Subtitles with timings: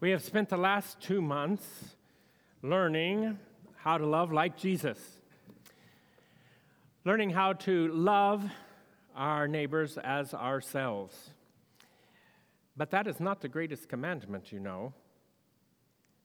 [0.00, 1.94] We have spent the last two months
[2.62, 3.38] learning
[3.76, 4.98] how to love like Jesus,
[7.04, 8.42] learning how to love
[9.14, 11.34] our neighbors as ourselves.
[12.78, 14.94] But that is not the greatest commandment, you know.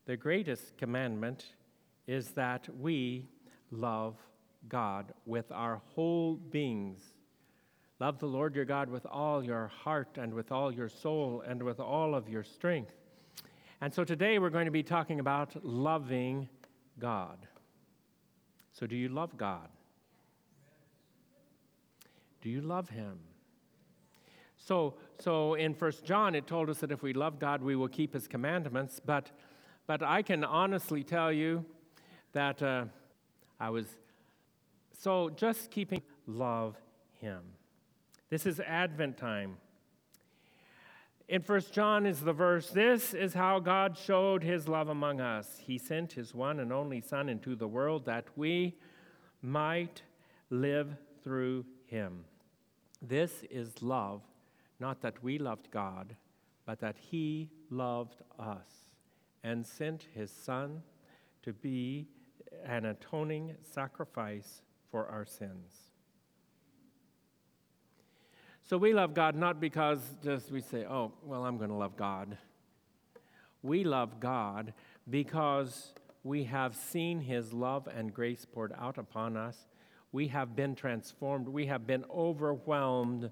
[0.06, 1.46] The greatest commandment
[2.08, 3.28] is that we
[3.72, 4.16] love
[4.70, 7.02] God with our whole beings.
[8.00, 11.62] Love the Lord your God with all your heart and with all your soul and
[11.62, 12.94] with all of your strength.
[13.82, 16.50] And so today we're going to be talking about loving
[17.00, 17.38] God.
[18.72, 19.70] So, do you love God?
[22.42, 23.20] Do you love Him?
[24.58, 27.88] So, so in First John, it told us that if we love God, we will
[27.88, 29.00] keep His commandments.
[29.04, 29.32] But,
[29.88, 31.66] but I can honestly tell you
[32.34, 32.86] that uh,
[33.60, 33.88] I was
[34.98, 36.76] so just keeping love
[37.20, 37.42] Him.
[38.30, 39.58] This is Advent time.
[41.28, 45.60] In First John is the verse, This is how God showed his love among us.
[45.66, 48.78] He sent his one and only Son into the world that we
[49.42, 50.04] might
[50.52, 52.26] live through him.
[53.02, 54.22] This is love,
[54.80, 56.16] not that we loved God,
[56.64, 58.92] but that he loved us
[59.44, 60.84] and sent his Son
[61.42, 62.08] to be
[62.66, 64.62] an atoning sacrifice
[64.92, 65.85] for our sins.
[68.68, 71.96] So we love God not because just we say, oh, well, I'm going to love
[71.96, 72.36] God.
[73.62, 74.74] We love God
[75.08, 79.56] because we have seen his love and grace poured out upon us.
[80.12, 81.48] We have been transformed.
[81.48, 83.30] We have been overwhelmed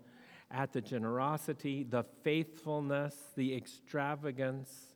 [0.51, 4.93] at the generosity, the faithfulness, the extravagance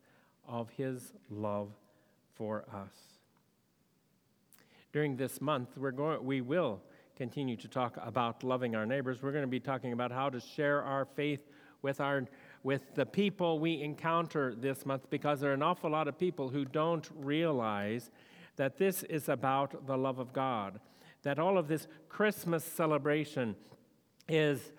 [0.47, 1.71] of his love
[2.35, 2.93] for us.
[4.93, 6.81] During this month, we're going, we will
[7.17, 10.39] continue to talk about loving our neighbors, we're going to be talking about how to
[10.39, 11.41] share our faith
[11.81, 12.25] with our
[12.63, 16.49] with the people we encounter this month because there are an awful lot of people
[16.49, 18.11] who don't realize
[18.57, 20.79] that this is about the love of God.
[21.23, 23.55] That all of this Christmas celebration
[24.27, 24.71] is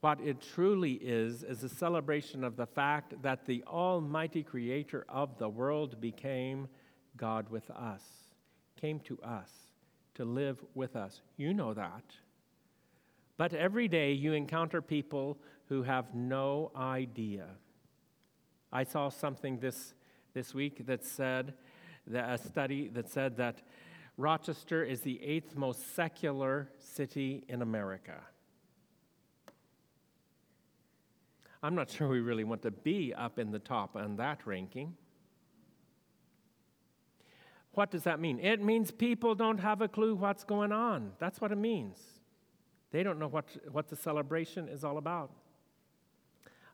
[0.00, 5.36] what it truly is is a celebration of the fact that the almighty creator of
[5.38, 6.68] the world became
[7.16, 8.02] God with us,
[8.80, 9.69] came to us
[10.14, 11.20] to live with us.
[11.36, 12.04] You know that.
[13.36, 15.38] But every day you encounter people
[15.68, 17.46] who have no idea.
[18.72, 19.94] I saw something this,
[20.34, 21.54] this week that said,
[22.06, 23.62] that, a study that said that
[24.16, 28.20] Rochester is the eighth most secular city in America.
[31.62, 34.94] I'm not sure we really want to be up in the top on that ranking.
[37.72, 38.40] What does that mean?
[38.40, 41.12] It means people don't have a clue what's going on.
[41.18, 41.98] That's what it means.
[42.90, 45.30] They don't know what, what the celebration is all about.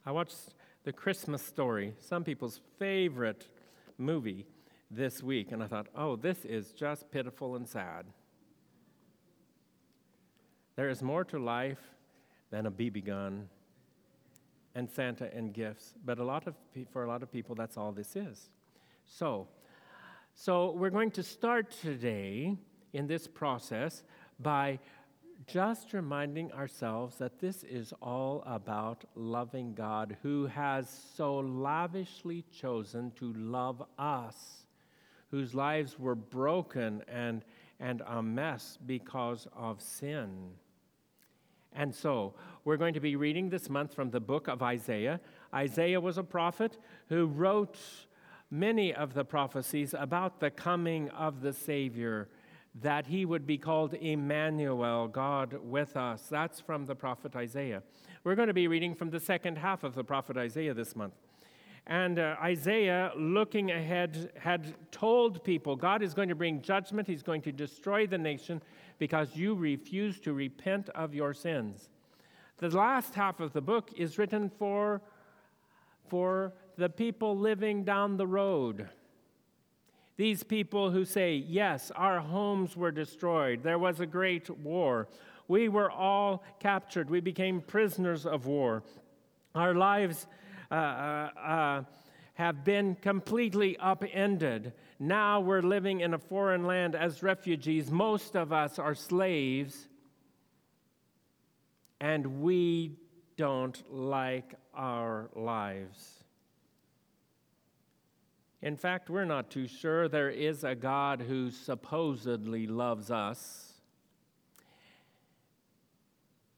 [0.07, 0.55] I watched
[0.85, 3.47] The Christmas Story, some people's favorite
[3.99, 4.47] movie
[4.91, 8.07] this week, and I thought, oh, this is just pitiful and sad.
[10.77, 11.81] There is more to life
[12.51, 13.49] than a BB gun
[14.75, 16.55] and Santa and gifts, but a lot of,
[16.93, 18.51] for a lot of people, that's all this is.
[19.07, 19.49] So,
[20.39, 22.59] so, we're going to start today
[22.93, 24.03] in this process
[24.39, 24.79] by
[25.47, 33.13] just reminding ourselves that this is all about loving God who has so lavishly chosen
[33.13, 34.67] to love us,
[35.31, 37.43] whose lives were broken and,
[37.81, 40.51] and a mess because of sin.
[41.73, 45.19] And so, we're going to be reading this month from the book of Isaiah.
[45.55, 46.77] Isaiah was a prophet
[47.09, 47.79] who wrote
[48.51, 52.29] many of the prophecies about the coming of the Savior,
[52.83, 56.27] that he would be called Emmanuel, God with us.
[56.31, 57.83] That's from the prophet Isaiah.
[58.23, 61.15] We're going to be reading from the second half of the prophet Isaiah this month.
[61.87, 67.23] And uh, Isaiah, looking ahead, had told people God is going to bring judgment, He's
[67.23, 68.61] going to destroy the nation
[68.99, 71.89] because you refuse to repent of your sins.
[72.59, 75.01] The last half of the book is written for,
[76.09, 78.89] for the people living down the road.
[80.17, 83.63] These people who say, Yes, our homes were destroyed.
[83.63, 85.09] There was a great war.
[85.49, 87.11] We were all captured.
[87.11, 88.83] We became prisoners of war.
[89.55, 90.27] Our lives
[90.71, 91.83] uh, uh, uh,
[92.35, 94.73] have been completely upended.
[94.99, 97.91] Now we're living in a foreign land as refugees.
[97.91, 99.89] Most of us are slaves,
[102.01, 102.97] and we
[103.37, 106.26] don't like our lives.
[108.67, 113.75] In fact, we're not too sure there is a God who supposedly loves us.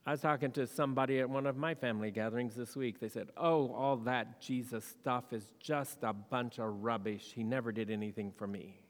[0.07, 2.99] I was talking to somebody at one of my family gatherings this week.
[2.99, 7.33] They said, Oh, all that Jesus stuff is just a bunch of rubbish.
[7.35, 8.81] He never did anything for me.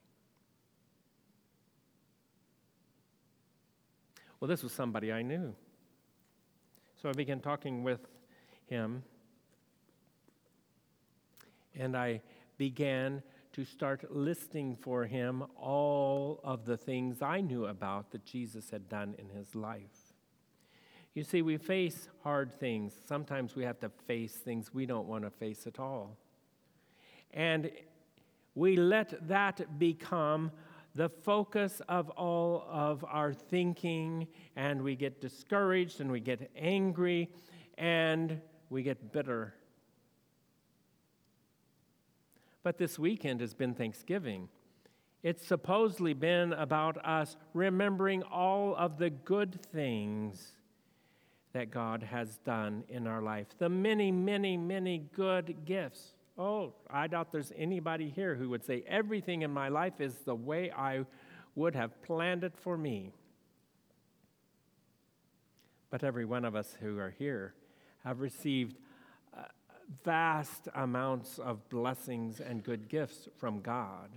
[4.39, 5.57] Well, this was somebody I knew.
[7.03, 8.07] So I began talking with
[8.69, 9.03] him,
[11.75, 12.21] and I
[12.59, 13.23] began
[13.53, 18.89] to start listing for him all of the things I knew about that Jesus had
[18.89, 20.13] done in his life.
[21.15, 22.93] You see, we face hard things.
[23.07, 26.17] Sometimes we have to face things we don't want to face at all.
[27.33, 27.71] And
[28.55, 30.53] we let that become
[30.95, 34.27] the focus of all of our thinking,
[34.57, 37.31] and we get discouraged and we get angry
[37.77, 38.41] and
[38.71, 39.55] we get bitter.
[42.69, 44.51] But this weekend has been Thanksgiving.
[45.23, 50.53] It's supposedly been about us remembering all of the good things
[51.55, 56.13] that God has done in our life, the many, many, many good gifts.
[56.37, 60.35] Oh, I doubt there's anybody here who would say everything in my life is the
[60.35, 61.07] way I
[61.55, 63.15] would have planned it for me.
[65.89, 67.55] But every one of us who are here
[68.05, 68.77] have received
[70.05, 74.11] vast amounts of blessings and good gifts from God.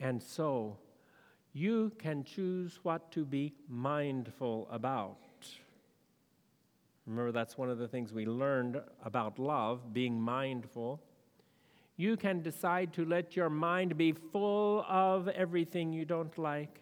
[0.00, 0.78] And so
[1.52, 5.18] you can choose what to be mindful about.
[7.06, 11.00] Remember, that's one of the things we learned about love, being mindful.
[11.96, 16.80] You can decide to let your mind be full of everything you don't like,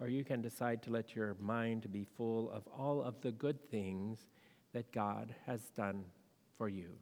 [0.00, 3.70] or you can decide to let your mind be full of all of the good
[3.70, 4.26] things
[4.72, 6.04] that God has done
[6.64, 6.96] for you.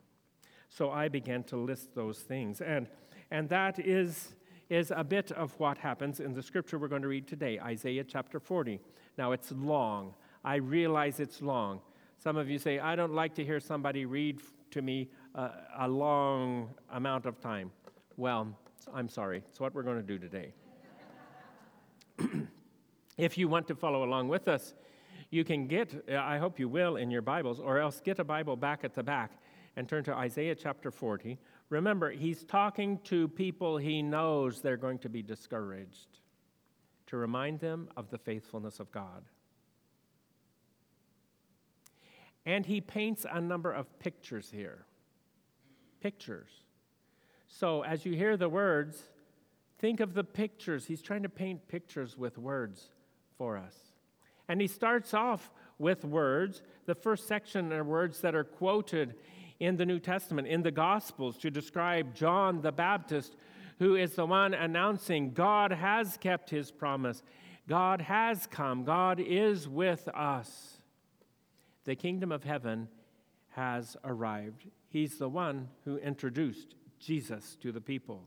[0.70, 2.60] So I began to list those things.
[2.60, 2.88] And,
[3.30, 4.34] and that is,
[4.68, 8.02] is a bit of what happens in the scripture we're going to read today, Isaiah
[8.02, 8.80] chapter 40.
[9.16, 10.14] Now, it's long.
[10.44, 11.80] I realize it's long.
[12.18, 14.40] Some of you say, I don't like to hear somebody read
[14.72, 17.70] to me a, a long amount of time.
[18.16, 18.48] Well,
[18.92, 19.44] I'm sorry.
[19.48, 20.54] It's what we're going to do today.
[23.16, 24.74] if you want to follow along with us,
[25.30, 28.56] you can get, I hope you will, in your Bibles, or else get a Bible
[28.56, 29.38] back at the back
[29.76, 31.38] and turn to Isaiah chapter 40.
[31.69, 36.19] Remember, he's talking to people he knows they're going to be discouraged,
[37.06, 39.24] to remind them of the faithfulness of God.
[42.44, 44.84] And he paints a number of pictures here.
[46.00, 46.50] Pictures.
[47.46, 49.10] So as you hear the words,
[49.78, 50.86] think of the pictures.
[50.86, 52.88] He's trying to paint pictures with words
[53.38, 53.76] for us.
[54.48, 56.62] And he starts off with words.
[56.86, 59.14] The first section are words that are quoted
[59.62, 63.36] in the New Testament, in the Gospels, to describe John the Baptist,
[63.78, 67.22] who is the one announcing God has kept his promise.
[67.68, 68.82] God has come.
[68.82, 70.78] God is with us
[71.84, 72.88] the kingdom of heaven
[73.50, 74.66] has arrived.
[74.88, 78.22] He's the one who introduced Jesus to the people.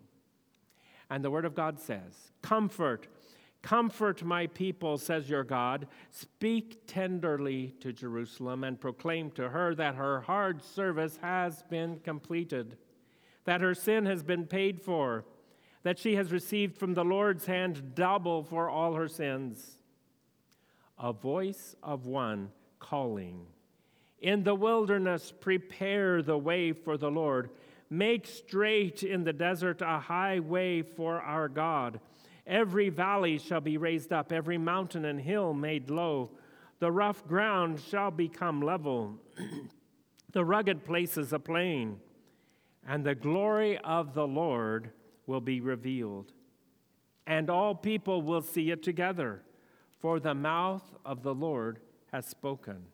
[1.09, 3.07] And the Word of God says, Comfort,
[3.65, 5.87] comfort my people, says your God.
[6.11, 12.77] Speak tenderly to Jerusalem and proclaim to her that her hard service has been completed,
[13.45, 15.25] that her sin has been paid for,
[15.81, 19.79] that she has received from the Lord's hand double for all her sins.
[20.99, 23.47] A voice of one calling.
[24.21, 27.49] In the wilderness, prepare the way for the Lord.
[27.89, 31.99] Make straight in the desert a highway for our God.
[32.47, 36.31] Every valley shall be raised up, every mountain and hill made low.
[36.79, 39.17] The rough ground shall become level,
[40.31, 41.99] the rugged places a plain,
[42.87, 44.91] and the glory of the Lord
[45.25, 46.33] will be revealed.
[47.25, 49.41] And all people will see it together,
[49.99, 51.79] for the mouth of the Lord
[52.11, 52.85] has spoken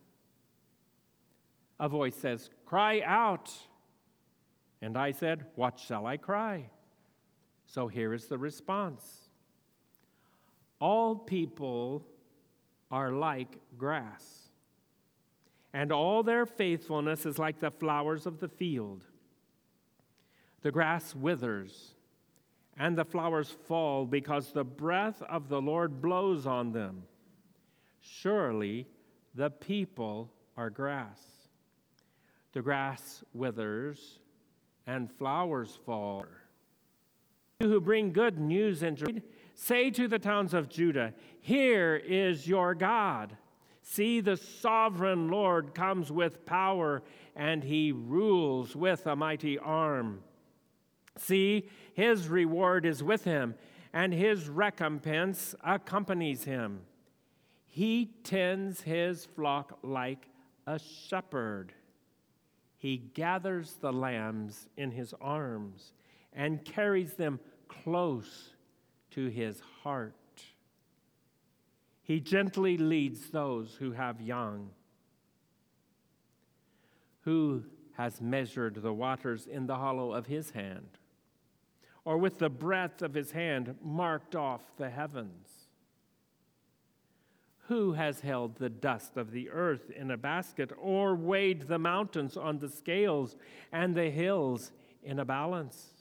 [1.82, 3.52] a voice says, Cry out.
[4.82, 6.70] And I said, What shall I cry?
[7.66, 9.21] So here is the response
[10.82, 12.04] All people
[12.90, 14.50] are like grass,
[15.74, 19.06] and all their faithfulness is like the flowers of the field.
[20.64, 21.94] The grass withers,
[22.78, 27.04] and the flowers fall because the breath of the Lord blows on them.
[28.02, 28.88] Surely
[29.36, 31.22] the people are grass.
[32.54, 34.20] The grass withers
[34.88, 36.26] and flowers fall.
[37.60, 39.22] You who bring good news and
[39.54, 43.38] say to the towns of Judah, Here is your God.
[43.82, 47.02] See, the sovereign Lord comes with power,
[47.36, 50.24] and he rules with a mighty arm.
[51.18, 53.56] See, his reward is with him,
[53.94, 56.82] and his recompense accompanies him.
[57.66, 60.28] He tends his flock like
[60.68, 61.74] a shepherd.
[62.78, 65.94] He gathers the lambs in his arms
[66.34, 68.52] and carries them close
[69.12, 70.16] to his heart.
[72.02, 74.72] He gently leads those who have young.
[77.22, 77.64] Who
[77.94, 80.98] has measured the waters in the hollow of his hand,
[82.04, 85.48] or with the breadth of his hand marked off the heavens?
[87.68, 92.36] Who has held the dust of the earth in a basket, or weighed the mountains
[92.36, 93.38] on the scales
[93.72, 94.72] and the hills
[95.04, 96.01] in a balance?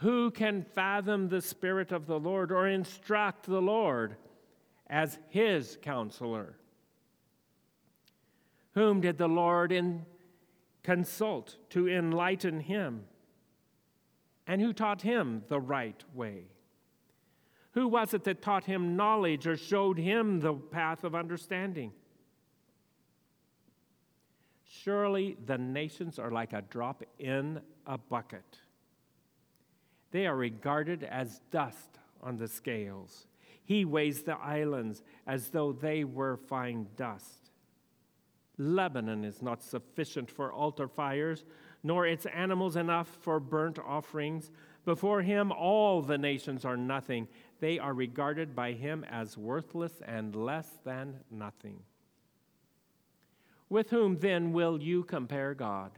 [0.00, 4.16] Who can fathom the Spirit of the Lord or instruct the Lord
[4.88, 6.58] as his counselor?
[8.74, 10.04] Whom did the Lord in
[10.82, 13.04] consult to enlighten him?
[14.46, 16.44] And who taught him the right way?
[17.72, 21.92] Who was it that taught him knowledge or showed him the path of understanding?
[24.64, 28.58] Surely the nations are like a drop in a bucket
[30.10, 33.26] they are regarded as dust on the scales.
[33.64, 37.50] He weighs the islands as though they were fine dust.
[38.58, 41.44] Lebanon is not sufficient for altar fires,
[41.82, 44.50] nor its animals enough for burnt offerings.
[44.84, 47.28] Before him, all the nations are nothing.
[47.60, 51.80] They are regarded by him as worthless and less than nothing.
[53.68, 55.90] With whom then will you compare God?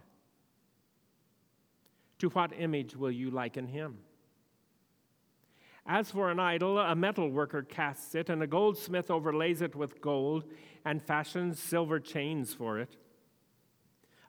[2.19, 3.99] To what image will you liken him?
[5.87, 10.03] As for an idol, a metal worker casts it, and a goldsmith overlays it with
[10.03, 10.45] gold
[10.85, 12.97] and fashions silver chains for it.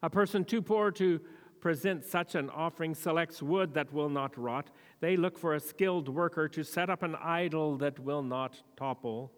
[0.02, 1.20] A person too poor to
[1.60, 4.70] present such an offering selects wood that will not rot.
[5.02, 9.34] They look for a skilled worker to set up an idol that will not topple.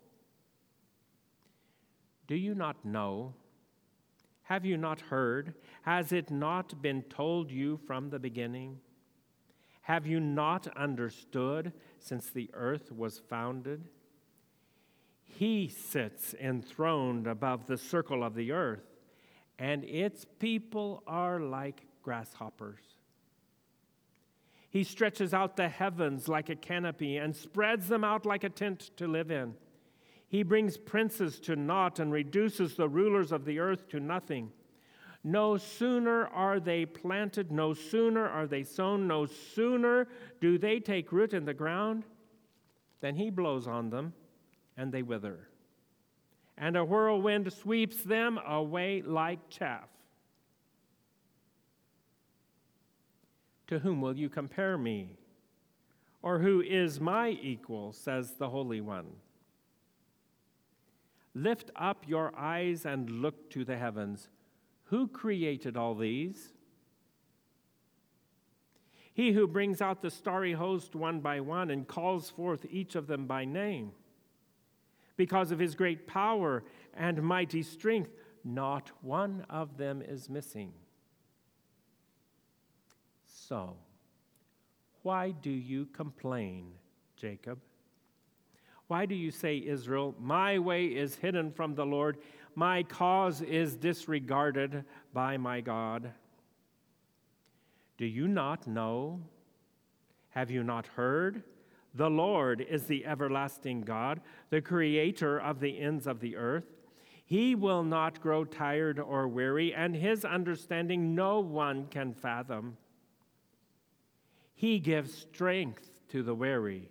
[2.27, 3.33] Do you not know?
[4.51, 5.53] Have you not heard?
[5.83, 8.79] Has it not been told you from the beginning?
[9.83, 13.87] Have you not understood since the earth was founded?
[15.23, 18.83] He sits enthroned above the circle of the earth,
[19.57, 22.83] and its people are like grasshoppers.
[24.69, 28.91] He stretches out the heavens like a canopy and spreads them out like a tent
[28.97, 29.53] to live in.
[30.31, 34.49] He brings princes to naught and reduces the rulers of the earth to nothing.
[35.25, 40.07] No sooner are they planted, no sooner are they sown, no sooner
[40.39, 42.05] do they take root in the ground
[43.01, 44.13] than he blows on them
[44.77, 45.49] and they wither.
[46.57, 49.89] And a whirlwind sweeps them away like chaff.
[53.67, 55.17] To whom will you compare me?
[56.21, 59.07] Or who is my equal, says the Holy One?
[61.33, 64.29] Lift up your eyes and look to the heavens.
[64.85, 66.51] Who created all these?
[69.13, 73.07] He who brings out the starry host one by one and calls forth each of
[73.07, 73.91] them by name.
[75.17, 78.11] Because of his great power and mighty strength,
[78.43, 80.73] not one of them is missing.
[83.27, 83.75] So,
[85.03, 86.71] why do you complain,
[87.15, 87.59] Jacob?
[88.91, 92.17] Why do you say, Israel, my way is hidden from the Lord?
[92.55, 94.83] My cause is disregarded
[95.13, 96.11] by my God.
[97.97, 99.21] Do you not know?
[100.31, 101.43] Have you not heard?
[101.95, 104.19] The Lord is the everlasting God,
[104.49, 106.65] the creator of the ends of the earth.
[107.23, 112.75] He will not grow tired or weary, and his understanding no one can fathom.
[114.53, 116.89] He gives strength to the weary,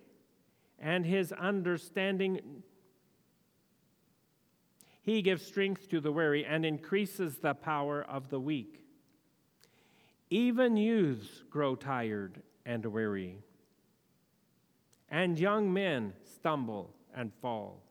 [0.81, 2.63] and his understanding
[5.03, 8.85] he gives strength to the weary and increases the power of the weak.
[10.29, 13.39] Even youths grow tired and weary,
[15.09, 17.83] and young men stumble and fall.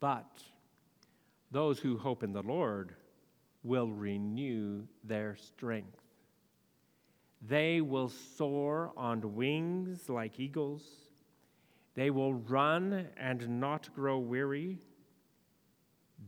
[0.00, 0.42] But
[1.50, 2.94] those who hope in the Lord
[3.62, 5.99] will renew their strength.
[7.40, 10.82] They will soar on wings like eagles.
[11.94, 14.78] They will run and not grow weary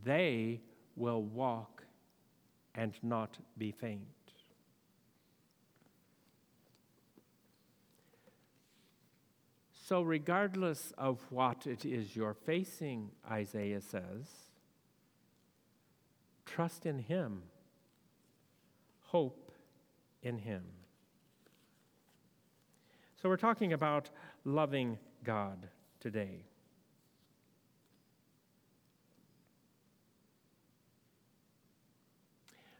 [0.03, 0.61] they
[0.95, 1.83] will walk
[2.75, 4.01] and not be faint.
[9.85, 14.27] So, regardless of what it is you're facing, Isaiah says,
[16.45, 17.43] trust in Him,
[19.01, 19.51] hope
[20.21, 20.63] in Him.
[23.23, 24.09] So we're talking about
[24.43, 25.69] loving God
[26.01, 26.43] today.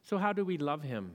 [0.03, 1.13] So, how do we love Him?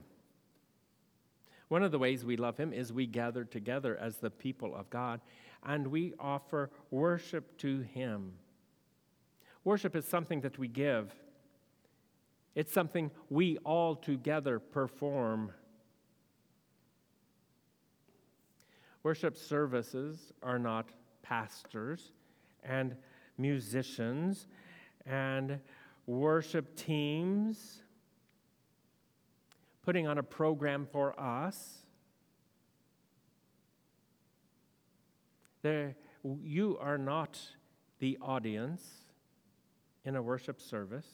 [1.67, 4.89] One of the ways we love Him is we gather together as the people of
[4.89, 5.21] God
[5.63, 8.31] and we offer worship to Him.
[9.63, 11.13] Worship is something that we give,
[12.55, 15.51] it's something we all together perform.
[19.09, 20.89] Worship services are not
[21.23, 22.11] pastors
[22.63, 22.95] and
[23.39, 24.45] musicians
[25.03, 25.59] and
[26.05, 27.81] worship teams
[29.81, 31.79] putting on a program for us.
[35.63, 35.95] There,
[36.43, 37.39] you are not
[37.97, 38.87] the audience
[40.05, 41.07] in a worship service.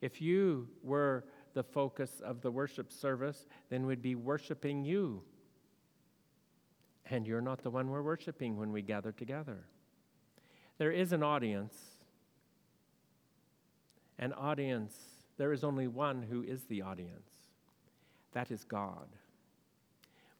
[0.00, 1.24] If you were
[1.54, 5.22] the focus of the worship service, then we'd be worshiping you.
[7.10, 9.64] And you're not the one we're worshiping when we gather together.
[10.78, 11.74] There is an audience.
[14.18, 14.96] An audience,
[15.36, 17.30] there is only one who is the audience.
[18.32, 19.06] That is God.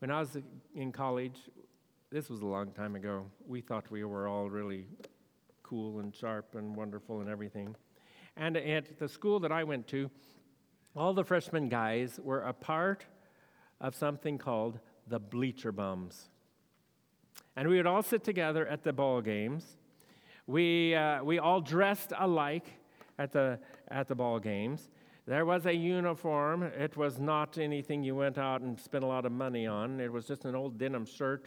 [0.00, 0.36] When I was
[0.74, 1.38] in college,
[2.10, 4.86] this was a long time ago, we thought we were all really
[5.62, 7.76] cool and sharp and wonderful and everything.
[8.36, 10.10] And at the school that I went to,
[10.98, 13.04] all the freshman guys were a part
[13.80, 16.28] of something called the bleacher bums.
[17.54, 19.76] And we would all sit together at the ball games.
[20.48, 22.66] We, uh, we all dressed alike
[23.16, 24.90] at the, at the ball games.
[25.26, 26.64] There was a uniform.
[26.64, 30.00] It was not anything you went out and spent a lot of money on.
[30.00, 31.46] It was just an old denim shirt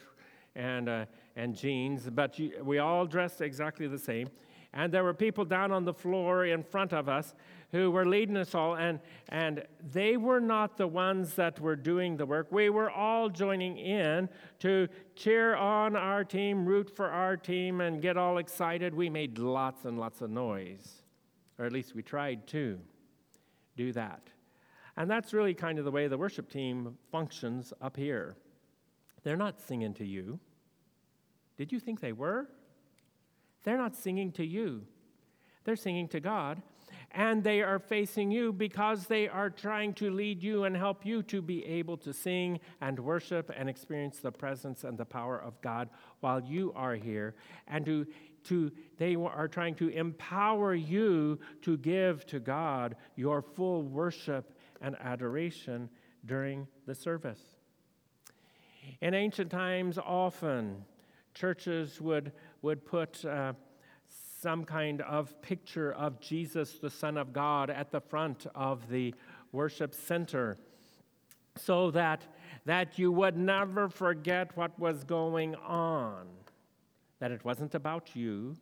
[0.56, 1.06] and, uh,
[1.36, 4.30] and jeans, but you, we all dressed exactly the same.
[4.74, 7.36] And there were people down on the floor in front of us
[7.72, 9.00] who were leading us all, and,
[9.30, 12.52] and they were not the ones that were doing the work.
[12.52, 18.02] We were all joining in to cheer on our team, root for our team, and
[18.02, 18.94] get all excited.
[18.94, 21.02] We made lots and lots of noise,
[21.58, 22.80] or at least we tried to
[23.78, 24.22] do that.
[24.98, 28.36] And that's really kind of the way the worship team functions up here.
[29.24, 30.40] They're not singing to you.
[31.58, 32.50] Did you think they were?
[33.64, 34.84] They're not singing to you,
[35.64, 36.62] they're singing to God.
[37.14, 41.22] And they are facing you because they are trying to lead you and help you
[41.24, 45.60] to be able to sing and worship and experience the presence and the power of
[45.62, 45.90] God
[46.22, 47.36] while you are here.
[47.68, 48.08] And to,
[48.46, 54.96] to, they are trying to empower you to give to God your full worship and
[55.02, 55.90] adoration
[56.26, 57.42] during the service.
[59.02, 60.86] In ancient times, often
[61.34, 63.54] churches would, would put uh,
[64.42, 69.14] some kind of picture of Jesus, the Son of God, at the front of the
[69.52, 70.58] worship center
[71.58, 72.26] so that,
[72.66, 76.28] that you would never forget what was going on.
[77.20, 78.58] That it wasn't about you,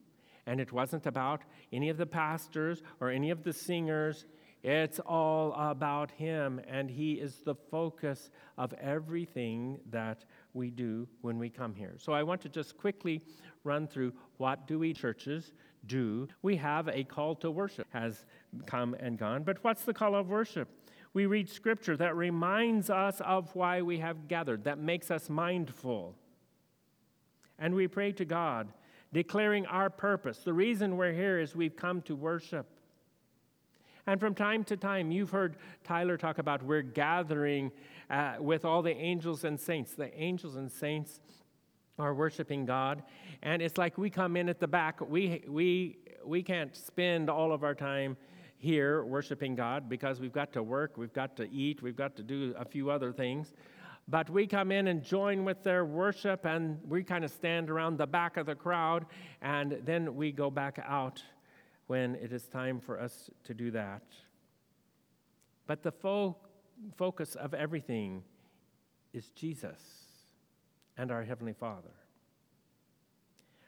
[0.46, 4.26] and it wasn't about any of the pastors or any of the singers.
[4.64, 11.38] It's all about Him, and He is the focus of everything that we do when
[11.40, 11.96] we come here.
[11.98, 13.22] So I want to just quickly
[13.64, 15.52] run through what do we churches
[15.86, 16.28] do.
[16.42, 18.26] We have a call to worship has
[18.66, 20.68] come and gone, but what's the call of worship?
[21.14, 26.16] We read scripture that reminds us of why we have gathered, that makes us mindful.
[27.58, 28.72] And we pray to God,
[29.12, 30.40] declaring our purpose.
[30.40, 32.68] The reason we're here is we've come to worship.
[34.06, 37.72] And from time to time, you've heard Tyler talk about we're gathering
[38.10, 39.94] uh, with all the angels and saints.
[39.94, 41.20] The angels and saints
[42.00, 43.04] are worshiping God.
[43.44, 45.02] And it's like we come in at the back.
[45.02, 48.18] We, we, we can't spend all of our time
[48.58, 52.24] here worshiping God because we've got to work, we've got to eat, we've got to
[52.24, 53.54] do a few other things.
[54.08, 57.98] But we come in and join with their worship, and we kind of stand around
[58.00, 59.06] the back of the crowd,
[59.42, 61.22] and then we go back out
[61.86, 64.02] when it is time for us to do that.
[65.68, 66.38] But the fo-
[66.98, 68.24] focus of everything
[69.14, 69.99] is Jesus
[71.00, 71.90] and our Heavenly Father.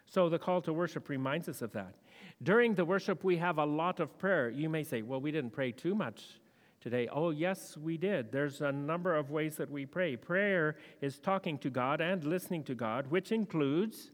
[0.06, 1.96] So the call to worship reminds us of that.
[2.44, 4.50] During the worship, we have a lot of prayer.
[4.50, 6.42] You may say, well, we didn't pray too much
[6.82, 7.08] today.
[7.12, 8.32] Oh, yes, we did.
[8.32, 10.18] There's a number of ways that we pray.
[10.18, 14.12] Prayer is talking to God and listening to God, which includes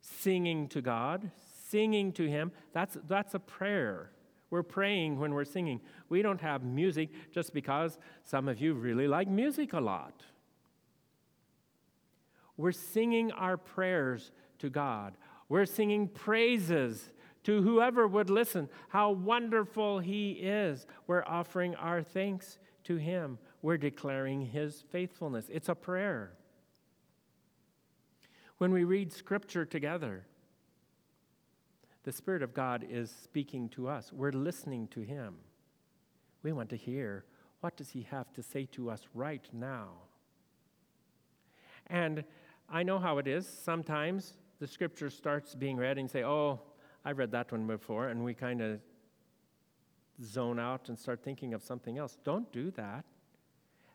[0.00, 1.30] singing to God,
[1.68, 4.10] singing to Him, that's, that's a prayer.
[4.50, 5.80] We're praying when we're singing.
[6.08, 10.24] We don't have music just because some of you really like music a lot.
[12.56, 15.14] We're singing our prayers to God.
[15.48, 17.12] We're singing praises
[17.44, 20.86] to whoever would listen, how wonderful He is.
[21.06, 23.38] We're offering our thanks to Him.
[23.62, 25.46] We're declaring His faithfulness.
[25.50, 26.32] It's a prayer.
[28.58, 30.24] When we read Scripture together,
[32.04, 34.12] The Spirit of God is speaking to us.
[34.12, 35.34] We're listening to Him.
[36.42, 37.24] We want to hear
[37.60, 39.88] what does He have to say to us right now.
[41.88, 42.24] And
[42.74, 43.46] I know how it is.
[43.46, 46.58] Sometimes the Scripture starts being read and you say, "Oh,
[47.04, 48.80] I've read that one before," and we kind of
[50.22, 52.16] zone out and start thinking of something else.
[52.24, 53.04] Don't do that.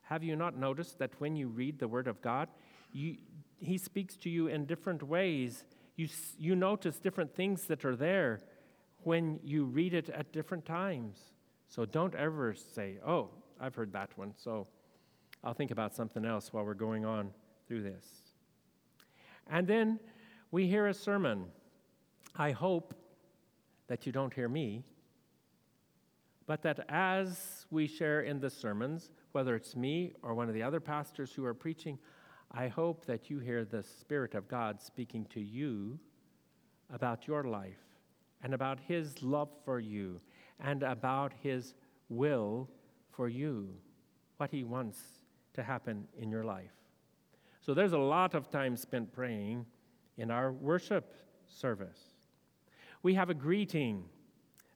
[0.04, 2.50] Have you not noticed that when you read the Word of God,
[2.92, 3.18] you,
[3.58, 5.64] He speaks to you in different ways?
[5.96, 8.42] You, you notice different things that are there
[9.04, 11.34] when you read it at different times.
[11.68, 14.68] So don't ever say, Oh, I've heard that one, so
[15.44, 17.32] I'll think about something else while we're going on
[17.68, 18.27] through this.
[19.50, 20.00] And then
[20.52, 21.46] we hear a sermon.
[22.36, 22.94] I hope
[23.88, 24.84] that you don't hear me,
[26.46, 30.64] but that as we share in the sermons, whether it's me or one of the
[30.64, 31.98] other pastors who are preaching,
[32.52, 36.00] I hope that you hear the Spirit of God speaking to you
[36.94, 37.84] about your life
[38.44, 40.22] and about His love for you
[40.60, 41.74] and about His
[42.10, 42.70] will
[43.12, 43.70] for you,
[44.38, 45.02] what He wants
[45.54, 46.72] to happen in your life.
[47.68, 49.66] So there's a lot of time spent praying
[50.18, 51.14] in our worship
[51.50, 52.00] service.
[53.04, 54.06] We have a greeting,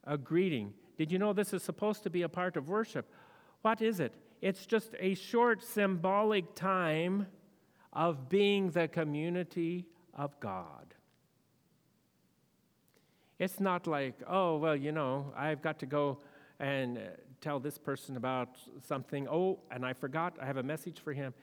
[0.04, 0.74] a greeting.
[0.98, 3.10] Did you know this is supposed to be a part of worship?
[3.62, 4.14] What is it?
[4.42, 7.28] It's just a short symbolic time
[7.94, 10.94] of being the community of God.
[13.40, 16.18] It's not like, oh, well, you know, I've got to go
[16.60, 17.02] and uh,
[17.40, 18.50] tell this person about
[18.86, 19.30] something.
[19.30, 21.34] Oh, and I forgot, I have a message for him.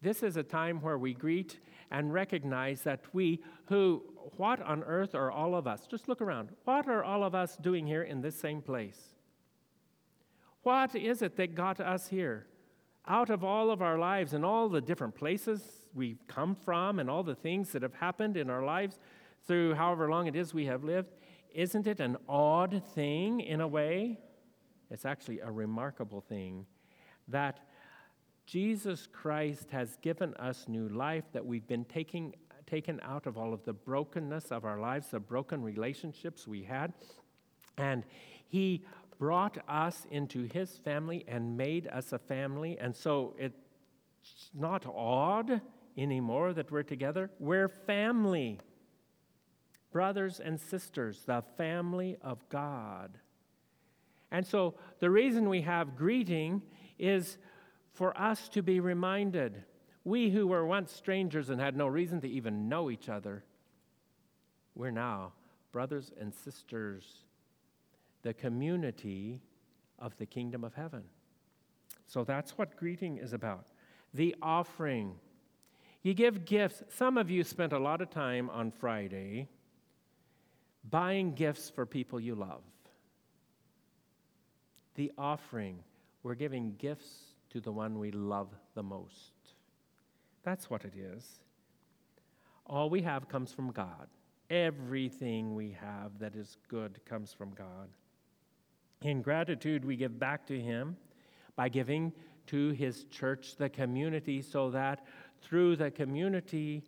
[0.00, 1.58] This is a time where we greet
[1.90, 4.02] and recognize that we, who,
[4.36, 5.86] what on earth are all of us?
[5.86, 6.50] Just look around.
[6.64, 8.98] What are all of us doing here in this same place?
[10.62, 12.46] What is it that got us here?
[13.06, 15.62] Out of all of our lives and all the different places
[15.94, 18.98] we've come from and all the things that have happened in our lives
[19.46, 21.14] through however long it is we have lived,
[21.54, 24.18] isn't it an odd thing in a way?
[24.90, 26.66] It's actually a remarkable thing
[27.28, 27.60] that
[28.48, 32.34] Jesus Christ has given us new life, that we've been taking,
[32.66, 36.94] taken out of all of the brokenness of our lives, the broken relationships we had.
[37.76, 38.04] And
[38.48, 38.86] He
[39.18, 42.78] brought us into His family and made us a family.
[42.80, 43.54] And so it's
[44.54, 45.60] not odd
[45.98, 47.30] anymore that we're together.
[47.38, 48.60] We're family.
[49.92, 53.18] Brothers and sisters, the family of God.
[54.30, 56.62] And so the reason we have greeting
[56.98, 57.36] is
[57.92, 59.64] for us to be reminded.
[60.04, 63.44] We who were once strangers and had no reason to even know each other,
[64.74, 65.32] we're now
[65.72, 67.24] brothers and sisters,
[68.22, 69.40] the community
[69.98, 71.04] of the kingdom of heaven.
[72.06, 73.66] So that's what greeting is about.
[74.14, 75.14] The offering.
[76.02, 76.82] You give gifts.
[76.88, 79.48] Some of you spent a lot of time on Friday
[80.88, 82.62] buying gifts for people you love.
[84.94, 85.80] The offering.
[86.22, 89.32] We're giving gifts to the one we love the most.
[90.42, 91.40] That's what it is.
[92.66, 94.08] All we have comes from God.
[94.50, 97.88] Everything we have that is good comes from God.
[99.02, 100.96] In gratitude, we give back to Him
[101.56, 102.12] by giving
[102.46, 105.06] to His church, the community, so that
[105.42, 106.82] through the community,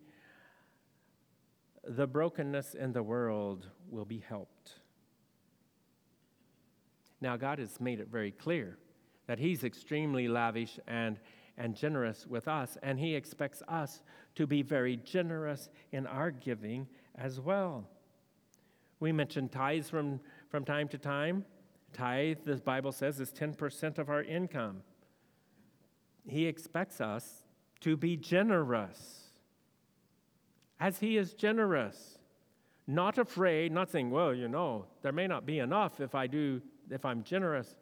[1.83, 4.73] the brokenness in the world will be helped.
[7.21, 8.77] Now, God has made it very clear
[9.31, 11.17] that He's extremely lavish and,
[11.57, 14.01] and generous with us, and He expects us
[14.35, 17.87] to be very generous in our giving as well.
[18.99, 21.45] We mention tithes from, from time to time.
[21.93, 24.83] Tithe, the Bible says, is 10% of our income.
[26.27, 27.43] He expects us
[27.79, 29.29] to be generous,
[30.77, 32.17] as He is generous.
[32.85, 36.61] Not afraid, not saying, well, you know, there may not be enough if I do,
[36.89, 37.77] if I'm generous.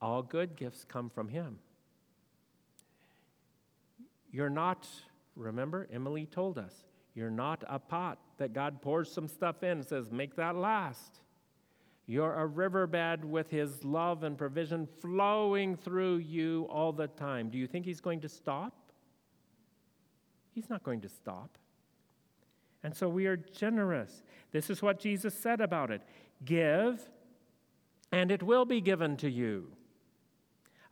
[0.00, 1.58] All good gifts come from Him.
[4.30, 4.88] You're not,
[5.36, 6.72] remember, Emily told us,
[7.14, 11.20] you're not a pot that God pours some stuff in and says, make that last.
[12.06, 17.48] You're a riverbed with His love and provision flowing through you all the time.
[17.48, 18.74] Do you think He's going to stop?
[20.52, 21.56] He's not going to stop.
[22.82, 24.22] And so we are generous.
[24.52, 26.02] This is what Jesus said about it
[26.44, 27.00] Give,
[28.12, 29.68] and it will be given to you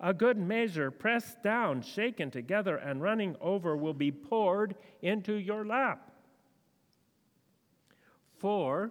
[0.03, 5.65] a good measure, pressed down, shaken together, and running over, will be poured into your
[5.65, 6.11] lap.
[8.37, 8.91] For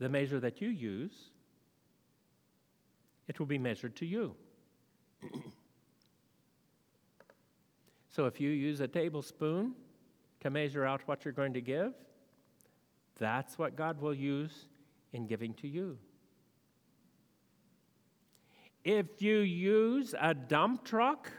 [0.00, 1.30] the measure that you use,
[3.28, 4.34] it will be measured to you.
[8.10, 9.74] so if you use a tablespoon
[10.40, 11.94] to measure out what you're going to give,
[13.20, 14.66] that's what God will use
[15.12, 15.96] in giving to you.
[18.84, 21.30] If you use a dump truck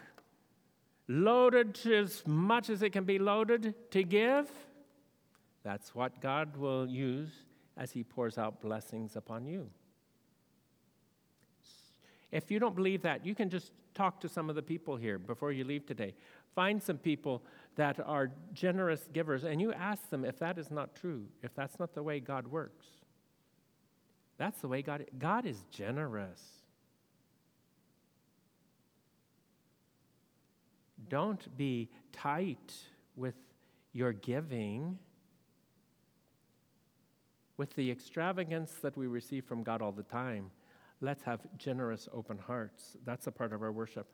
[1.07, 4.49] loaded as much as it can be loaded to give,
[5.63, 7.29] that's what God will use
[7.77, 9.69] as He pours out blessings upon you.
[12.31, 15.19] If you don't believe that, you can just talk to some of the people here
[15.19, 16.15] before you leave today.
[16.55, 17.43] Find some people
[17.75, 21.79] that are generous givers and you ask them if that is not true, if that's
[21.79, 22.87] not the way God works.
[24.37, 26.62] That's the way God God is generous.
[31.09, 32.73] Don't be tight
[33.15, 33.35] with
[33.93, 34.97] your giving
[37.57, 40.49] with the extravagance that we receive from God all the time
[41.03, 42.97] let's have generous, open hearts.
[43.05, 44.07] That's a part of our worship.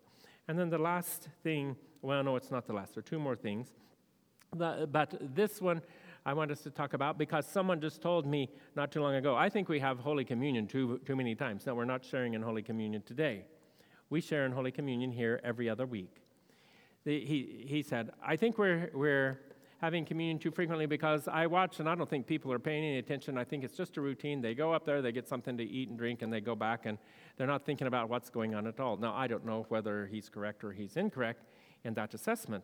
[0.47, 2.95] And then the last thing, well, no, it's not the last.
[2.95, 3.67] There are two more things.
[4.51, 5.81] but this one
[6.25, 9.35] I want us to talk about because someone just told me not too long ago,
[9.35, 11.65] I think we have Holy Communion too, too many times.
[11.65, 13.45] No, we're not sharing in Holy Communion today.
[14.09, 16.17] We share in Holy Communion here every other week.
[17.09, 19.39] The, he, he said, I think we're, we're
[19.81, 22.99] having communion too frequently because I watch and I don't think people are paying any
[22.99, 23.35] attention.
[23.35, 24.41] I think it's just a routine.
[24.41, 26.85] They go up there, they get something to eat and drink, and they go back,
[26.85, 26.99] and
[27.35, 28.95] they're not thinking about what's going on at all.
[28.95, 31.45] Now, I don't know whether he's correct or he's incorrect
[31.83, 32.63] in that assessment.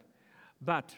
[0.62, 0.94] But,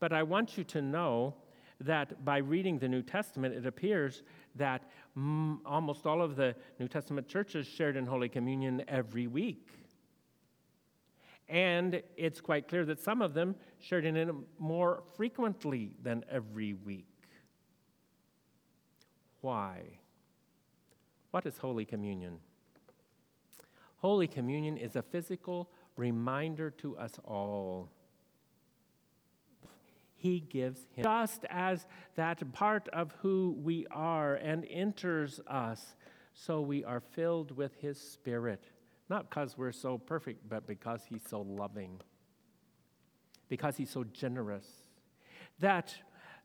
[0.00, 1.34] but I want you to know
[1.82, 4.22] that by reading the New Testament, it appears
[4.54, 9.68] that mm, almost all of the New Testament churches shared in Holy Communion every week.
[11.48, 16.74] And it's quite clear that some of them shared in it more frequently than every
[16.74, 17.06] week.
[19.40, 19.82] Why?
[21.30, 22.38] What is Holy Communion?
[23.98, 27.90] Holy Communion is a physical reminder to us all.
[30.16, 35.94] He gives Him just as that part of who we are and enters us,
[36.34, 38.64] so we are filled with His Spirit.
[39.08, 42.00] Not because we're so perfect, but because He's so loving,
[43.48, 44.66] because He's so generous.
[45.60, 45.94] That,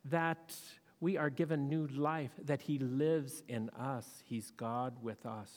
[0.06, 0.56] that
[1.00, 4.06] we are given new life, that He lives in us.
[4.26, 5.52] He's God with us.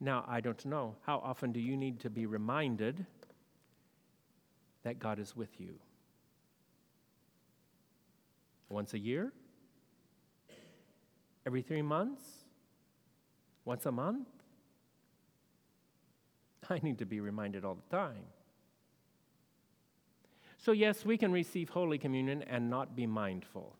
[0.00, 0.96] Now, I don't know.
[1.02, 3.04] How often do you need to be reminded
[4.84, 5.74] that God is with you?
[8.68, 9.32] Once a year?
[11.44, 12.22] Every three months?
[13.64, 14.28] Once a month?
[16.70, 18.24] I need to be reminded all the time.
[20.58, 23.76] So, yes, we can receive Holy Communion and not be mindful.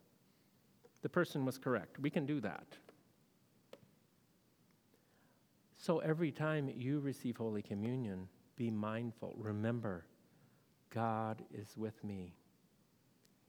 [1.03, 1.99] The person was correct.
[1.99, 2.67] We can do that.
[5.77, 9.35] So, every time you receive Holy Communion, be mindful.
[9.39, 10.05] Remember,
[10.91, 12.35] God is with me.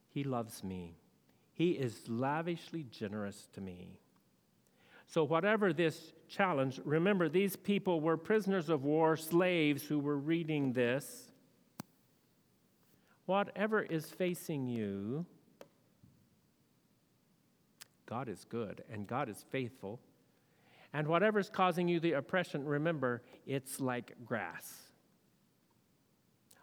[0.10, 0.98] He loves me.
[1.54, 4.00] He is lavishly generous to me.
[5.06, 10.74] So, whatever this challenge, remember these people were prisoners of war, slaves who were reading
[10.74, 11.32] this.
[13.26, 15.26] Whatever is facing you,
[18.06, 20.00] God is good and God is faithful.
[20.94, 24.74] And whatever's causing you the oppression, remember, it's like grass.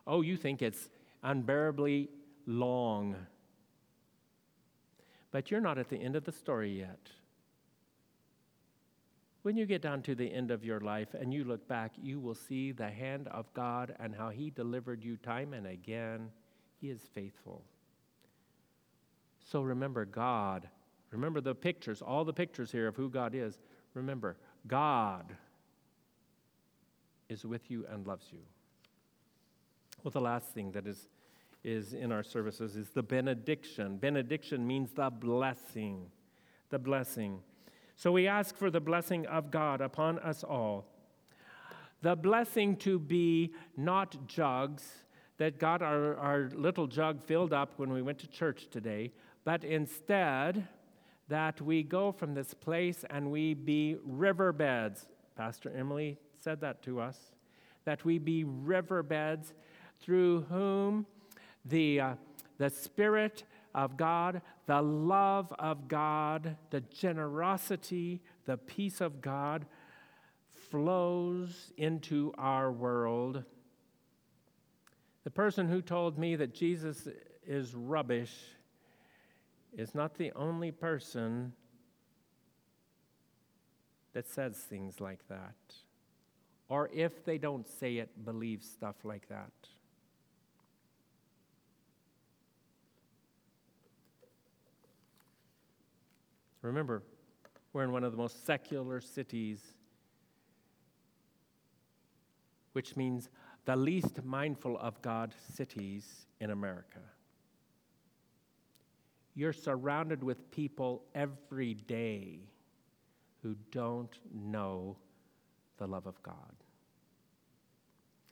[0.07, 0.89] Oh, you think it's
[1.23, 2.09] unbearably
[2.47, 3.15] long.
[5.31, 6.99] But you're not at the end of the story yet.
[9.47, 12.19] When you get down to the end of your life and you look back, you
[12.19, 16.31] will see the hand of God and how He delivered you time and again.
[16.81, 17.63] He is faithful.
[19.39, 20.69] So remember God.
[21.13, 23.61] Remember the pictures, all the pictures here of who God is.
[23.95, 25.37] Remember, God
[27.29, 28.41] is with you and loves you.
[30.03, 31.07] Well, the last thing that is,
[31.63, 33.99] is in our services is the benediction.
[33.99, 36.11] Benediction means the blessing.
[36.71, 37.43] The blessing.
[37.97, 40.85] So we ask for the blessing of God upon us all.
[42.03, 44.85] The blessing to be not jugs
[45.39, 49.13] that got our, our little jug filled up when we went to church today,
[49.45, 50.69] but instead
[51.29, 55.09] that we go from this place and we be riverbeds.
[55.35, 57.19] Pastor Emily said that to us.
[57.87, 59.55] That we be riverbeds
[60.01, 61.07] through whom
[61.65, 62.15] the, uh,
[62.59, 63.45] the Spirit
[63.77, 69.67] of God, the love of God, the generosity, the peace of God
[70.71, 73.45] flows into our world.
[75.25, 77.07] The person who told me that Jesus
[77.47, 78.33] is rubbish
[79.77, 81.53] is not the only person
[84.15, 85.55] that says things like that.
[86.71, 89.53] Or if they don't say it, believe stuff like that.
[96.67, 97.05] Remember,
[97.73, 99.61] We're in one of the most secular cities,
[102.73, 103.29] which means
[103.67, 107.01] the least mindful of God cities in America.
[109.35, 112.41] You're surrounded with people every day
[113.43, 114.97] who don't know
[115.77, 116.35] the love of God.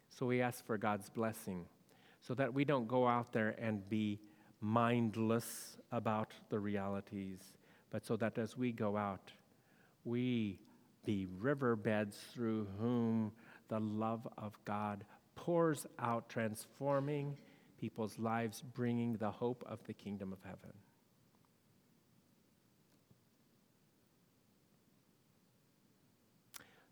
[0.09, 1.67] So we ask for God's blessing
[2.23, 4.21] so that we don't go out there and be
[4.63, 7.41] mindless about the realities,
[7.95, 9.31] but so that as we go out,
[10.05, 10.59] we
[11.05, 13.31] be riverbeds through whom
[13.69, 15.05] the love of God
[15.37, 17.37] pours out, transforming
[17.81, 20.73] people's lives, bringing the hope of the kingdom of heaven.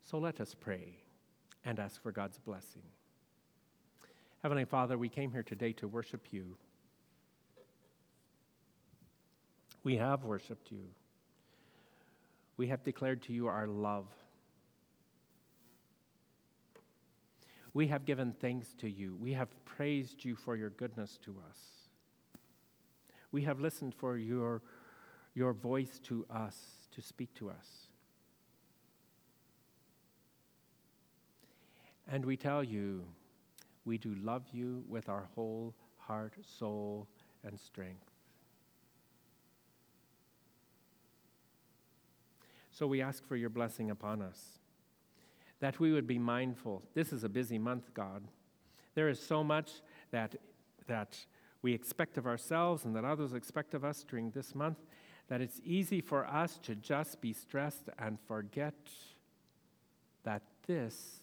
[0.05, 0.99] So let us pray
[1.65, 2.83] and ask for God's blessing.
[4.41, 6.57] Heavenly Father, we came here today to worship you.
[9.85, 10.85] We have worshiped you.
[12.57, 14.07] We have declared to you our love.
[17.75, 19.17] We have given thanks to you.
[19.21, 21.59] We have praised you for your goodness to us.
[23.33, 24.61] We have listened for your,
[25.35, 26.57] your voice to us,
[26.95, 27.89] to speak to us.
[32.11, 33.05] And we tell you,
[33.87, 37.09] we do love you with our whole heart, soul,
[37.43, 38.12] and strength.
[42.83, 44.59] So we ask for your blessing upon us,
[45.61, 46.83] that we would be mindful.
[46.95, 48.25] This is a busy month, God.
[48.97, 49.71] There is so much
[50.11, 50.35] that,
[50.89, 51.17] that
[51.63, 54.79] we expect of ourselves and that others expect of us during this month
[55.29, 58.75] that it's easy for us to just be stressed and forget
[60.25, 61.23] that this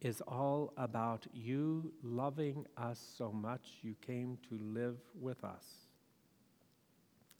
[0.00, 5.86] is all about you loving us so much you came to live with us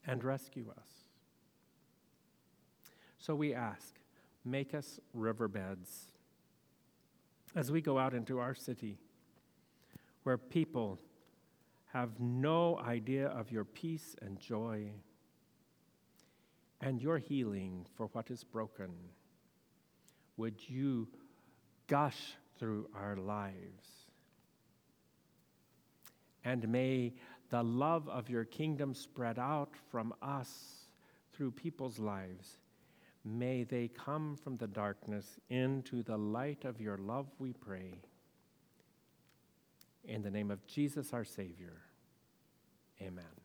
[0.07, 0.98] and rescue us.
[3.19, 3.95] So we ask,
[4.43, 6.07] make us riverbeds
[7.55, 8.97] as we go out into our city
[10.23, 10.99] where people
[11.93, 14.89] have no idea of your peace and joy
[16.81, 18.89] and your healing for what is broken.
[20.37, 21.07] Would you
[21.89, 24.05] gush through our lives.
[26.45, 27.13] And may
[27.49, 30.87] the love of your kingdom spread out from us
[31.33, 32.57] through people's lives.
[33.29, 37.93] May they come from the darkness into the light of your love, we pray.
[40.03, 41.77] In the name of Jesus, our Savior,
[42.99, 43.38] amen.